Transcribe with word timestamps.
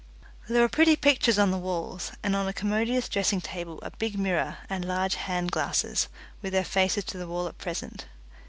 There 0.49 0.63
were 0.63 0.67
pretty 0.67 0.95
pictures 0.95 1.37
on 1.37 1.51
the 1.51 1.59
walls, 1.59 2.11
and 2.23 2.35
on 2.35 2.47
a 2.47 2.53
commodious 2.53 3.07
dressing 3.07 3.39
table 3.39 3.77
a 3.83 3.91
big 3.91 4.17
mirror 4.17 4.57
and 4.67 4.83
large 4.83 5.13
hand 5.13 5.51
glasses, 5.51 6.07
with 6.41 6.53
their 6.53 6.65
faces 6.65 7.03
to 7.03 7.19
the 7.19 7.27
wall 7.27 7.47
at 7.47 7.59
present. 7.59 8.05